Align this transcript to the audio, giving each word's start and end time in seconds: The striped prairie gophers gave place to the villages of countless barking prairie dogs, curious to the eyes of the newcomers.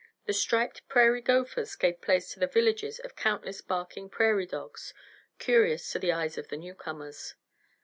The 0.25 0.33
striped 0.33 0.89
prairie 0.89 1.21
gophers 1.21 1.75
gave 1.75 2.01
place 2.01 2.31
to 2.33 2.39
the 2.39 2.47
villages 2.47 2.97
of 2.97 3.15
countless 3.15 3.61
barking 3.61 4.09
prairie 4.09 4.47
dogs, 4.47 4.95
curious 5.37 5.91
to 5.91 5.99
the 5.99 6.11
eyes 6.11 6.39
of 6.39 6.47
the 6.47 6.57
newcomers. 6.57 7.35